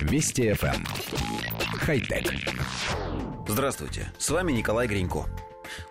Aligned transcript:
Вести 0.00 0.50
FM. 0.50 0.74
Эм. 0.74 0.86
Хай-тек. 1.78 2.32
Здравствуйте, 3.46 4.12
с 4.18 4.30
вами 4.30 4.52
Николай 4.52 4.86
Гринько. 4.86 5.26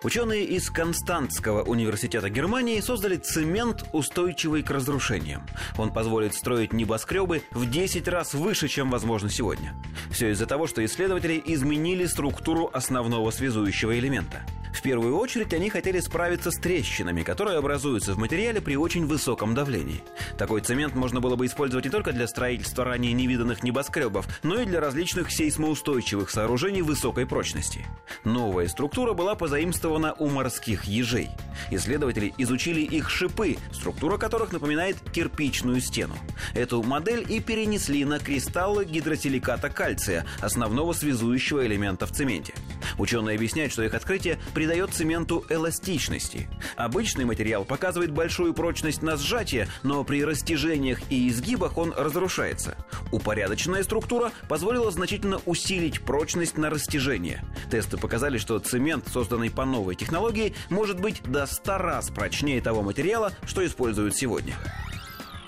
Ученые 0.02 0.44
из 0.44 0.70
Константского 0.70 1.62
университета 1.62 2.28
Германии 2.28 2.80
создали 2.80 3.16
цемент, 3.16 3.84
устойчивый 3.92 4.62
к 4.62 4.70
разрушениям. 4.70 5.46
Он 5.78 5.92
позволит 5.92 6.34
строить 6.34 6.72
небоскребы 6.72 7.42
в 7.50 7.68
10 7.68 8.08
раз 8.08 8.34
выше, 8.34 8.68
чем 8.68 8.90
возможно 8.90 9.30
сегодня. 9.30 9.74
Все 10.10 10.30
из-за 10.30 10.46
того, 10.46 10.66
что 10.66 10.84
исследователи 10.84 11.42
изменили 11.44 12.06
структуру 12.06 12.70
основного 12.72 13.30
связующего 13.30 13.98
элемента– 13.98 14.42
в 14.72 14.82
первую 14.82 15.16
очередь 15.16 15.52
они 15.52 15.70
хотели 15.70 16.00
справиться 16.00 16.50
с 16.50 16.56
трещинами, 16.56 17.22
которые 17.22 17.58
образуются 17.58 18.14
в 18.14 18.18
материале 18.18 18.60
при 18.60 18.76
очень 18.76 19.06
высоком 19.06 19.54
давлении. 19.54 20.02
Такой 20.38 20.60
цемент 20.60 20.94
можно 20.94 21.20
было 21.20 21.36
бы 21.36 21.46
использовать 21.46 21.84
не 21.84 21.90
только 21.90 22.12
для 22.12 22.26
строительства 22.26 22.84
ранее 22.84 23.12
невиданных 23.12 23.62
небоскребов, 23.62 24.26
но 24.42 24.60
и 24.60 24.64
для 24.64 24.80
различных 24.80 25.30
сейсмоустойчивых 25.30 26.30
сооружений 26.30 26.82
высокой 26.82 27.26
прочности. 27.26 27.86
Новая 28.24 28.68
структура 28.68 29.12
была 29.12 29.34
позаимствована 29.34 30.14
у 30.14 30.28
морских 30.28 30.84
ежей. 30.84 31.30
Исследователи 31.70 32.32
изучили 32.38 32.80
их 32.80 33.10
шипы, 33.10 33.56
структура 33.72 34.18
которых 34.18 34.52
напоминает 34.52 34.96
кирпичную 35.12 35.80
стену. 35.80 36.16
Эту 36.54 36.82
модель 36.82 37.26
и 37.28 37.40
перенесли 37.40 38.04
на 38.04 38.18
кристаллы 38.18 38.84
гидросиликата 38.84 39.68
кальция, 39.68 40.24
основного 40.40 40.92
связующего 40.92 41.66
элемента 41.66 42.06
в 42.06 42.12
цементе. 42.12 42.54
Ученые 43.00 43.36
объясняют, 43.36 43.72
что 43.72 43.82
их 43.82 43.94
открытие 43.94 44.38
придает 44.52 44.92
цементу 44.92 45.46
эластичности. 45.48 46.50
Обычный 46.76 47.24
материал 47.24 47.64
показывает 47.64 48.10
большую 48.10 48.52
прочность 48.52 49.00
на 49.00 49.16
сжатие, 49.16 49.68
но 49.82 50.04
при 50.04 50.22
растяжениях 50.22 51.00
и 51.08 51.30
изгибах 51.30 51.78
он 51.78 51.94
разрушается. 51.96 52.76
Упорядоченная 53.10 53.84
структура 53.84 54.32
позволила 54.50 54.90
значительно 54.90 55.40
усилить 55.46 56.02
прочность 56.02 56.58
на 56.58 56.68
растяжение. 56.68 57.42
Тесты 57.70 57.96
показали, 57.96 58.36
что 58.36 58.58
цемент, 58.58 59.08
созданный 59.08 59.50
по 59.50 59.64
новой 59.64 59.94
технологии, 59.94 60.54
может 60.68 61.00
быть 61.00 61.22
до 61.22 61.46
100 61.46 61.78
раз 61.78 62.10
прочнее 62.10 62.60
того 62.60 62.82
материала, 62.82 63.32
что 63.46 63.64
используют 63.64 64.14
сегодня. 64.14 64.54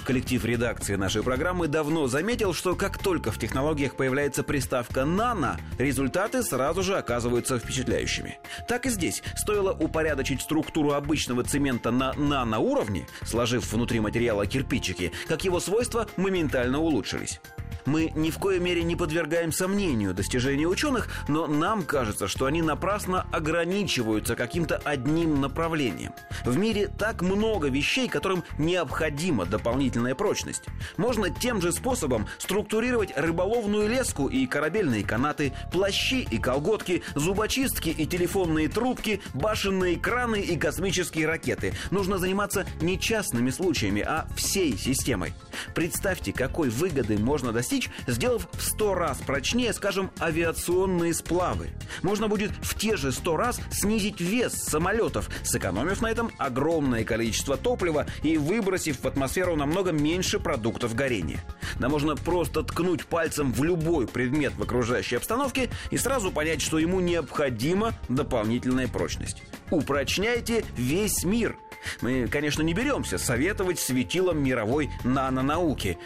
Коллектив 0.05 0.45
редакции 0.45 0.97
нашей 0.97 1.23
программы 1.23 1.69
давно 1.69 2.09
заметил, 2.09 2.53
что 2.53 2.75
как 2.75 2.99
только 2.99 3.31
в 3.31 3.39
технологиях 3.39 3.95
появляется 3.95 4.43
приставка 4.43 5.05
«нано», 5.05 5.61
результаты 5.79 6.43
сразу 6.43 6.83
же 6.83 6.97
оказываются 6.97 7.59
впечатляющими. 7.59 8.39
Так 8.67 8.87
и 8.87 8.91
здесь. 8.91 9.23
Стоило 9.37 9.73
упорядочить 9.73 10.43
структуру 10.43 10.93
обычного 10.93 11.45
цемента 11.45 11.93
на 11.93 12.13
наноуровне, 12.15 13.07
сложив 13.25 13.73
внутри 13.73 14.01
материала 14.01 14.45
кирпичики, 14.45 15.13
как 15.29 15.45
его 15.45 15.61
свойства 15.61 16.09
моментально 16.17 16.81
улучшились. 16.81 17.41
Мы 17.85 18.13
ни 18.15 18.31
в 18.31 18.39
коей 18.39 18.61
мере 18.61 18.83
не 18.83 18.97
подвергаем 18.97 19.53
сомнению 19.53 20.15
достижения 20.15 20.67
ученых, 20.67 21.09
но 21.29 21.47
нам 21.47 21.83
кажется, 21.83 22.29
что 22.29 22.47
они 22.47 22.63
напрасно 22.63 23.27
ограничиваются 23.33 24.37
каким-то 24.37 24.77
одним 24.85 25.41
направлением. 25.41 26.13
В 26.45 26.57
мире 26.57 26.89
так 26.89 27.23
много 27.23 27.69
вещей, 27.69 28.09
которым 28.09 28.45
необходима 28.59 29.47
дополнительная 29.47 30.15
прочность. 30.15 30.65
Можно 30.97 31.31
тем 31.31 31.61
же 31.61 31.73
способом 31.73 32.27
структурировать 32.39 33.13
рыболовную 33.17 33.89
леску 33.89 34.27
и 34.27 34.47
корабельные 34.47 35.05
канаты, 35.05 35.53
плащи 35.73 36.27
и 36.31 36.39
колготки, 36.39 37.03
зубочистки 37.15 37.89
и 37.89 38.07
телефонные 38.07 38.69
трубки, 38.69 39.21
башенные 39.35 39.99
краны 39.99 40.41
и 40.41 40.57
космические 40.57 41.27
ракеты. 41.27 41.75
Нужно 41.91 42.19
заниматься 42.19 42.67
не 42.81 42.99
частными 42.99 43.51
случаями, 43.51 44.03
а 44.03 44.27
всей 44.37 44.77
системой. 44.77 45.33
Представьте, 45.75 46.33
какой 46.33 46.69
выгоды 46.69 47.19
можно 47.19 47.53
достичь, 47.53 47.72
сделав 48.07 48.49
в 48.53 48.63
сто 48.63 48.95
раз 48.95 49.19
прочнее, 49.19 49.73
скажем, 49.73 50.11
авиационные 50.21 51.15
сплавы. 51.15 51.69
Можно 52.03 52.29
будет 52.29 52.51
в 52.63 52.77
те 52.77 52.97
же 52.97 53.13
сто 53.13 53.37
раз 53.37 53.61
снизить 53.71 54.21
вес 54.21 54.53
самолетов, 54.53 55.29
сэкономив 55.45 56.01
на 56.03 56.11
этом 56.11 56.31
огромное 56.39 57.05
количество 57.05 57.57
топлива 57.57 58.07
и 58.23 58.37
выбросив 58.37 59.01
в 59.01 59.07
атмосферу 59.07 59.57
намного 59.57 59.93
меньше 59.93 60.39
продуктов 60.39 60.95
горения. 60.95 61.43
Да 61.79 61.89
можно 61.89 62.17
просто 62.17 62.63
ткнуть 62.63 63.07
пальцем 63.07 63.53
в 63.53 63.63
любой 63.65 64.07
предмет 64.07 64.55
в 64.57 64.63
окружающей 64.63 65.17
обстановке 65.17 65.71
и 65.91 65.97
сразу 65.97 66.31
понять, 66.31 66.61
что 66.61 66.79
ему 66.79 67.01
необходима 67.01 67.95
дополнительная 68.09 68.89
прочность. 68.89 69.43
Упрочняйте 69.71 70.65
весь 70.77 71.25
мир– 71.25 71.57
мы, 72.01 72.29
конечно, 72.29 72.63
не 72.63 72.75
беремся 72.75 73.19
советовать 73.19 73.79
светилам 73.79 74.43
мировой 74.43 74.91
нанонауки. 75.05 75.99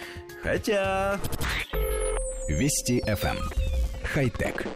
Хотя... 0.42 1.19
Вести 2.48 3.00
FM. 3.00 3.37
Эм. 3.37 3.38
Хай-тек. 4.04 4.66